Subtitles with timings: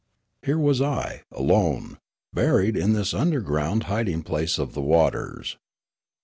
[0.43, 1.99] Here was I, alone,
[2.33, 5.57] buried in this underground hiding place of the waters.